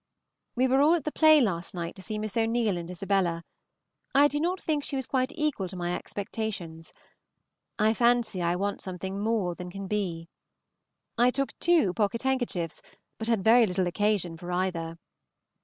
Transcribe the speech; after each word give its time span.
We 0.55 0.67
were 0.67 0.81
all 0.81 0.95
at 0.95 1.03
the 1.03 1.11
play 1.11 1.39
last 1.41 1.75
night 1.75 1.93
to 1.97 2.01
see 2.01 2.17
Miss 2.17 2.35
O'Neil 2.35 2.75
in 2.75 2.89
"Isabella." 2.89 3.43
I 4.15 4.27
do 4.27 4.39
not 4.39 4.59
think 4.59 4.83
she 4.83 4.95
was 4.95 5.05
quite 5.05 5.31
equal 5.35 5.67
to 5.67 5.75
my 5.75 5.93
expectations. 5.95 6.91
I 7.77 7.93
fancy 7.93 8.41
I 8.41 8.55
want 8.55 8.81
something 8.81 9.19
more 9.19 9.53
than 9.53 9.69
can 9.69 9.85
be. 9.85 10.27
I 11.19 11.29
took 11.29 11.55
two 11.59 11.93
pocket 11.93 12.23
handkerchiefs, 12.23 12.81
but 13.19 13.27
had 13.27 13.43
very 13.43 13.67
little 13.67 13.85
occasion 13.85 14.37
for 14.37 14.51
either. 14.51 14.97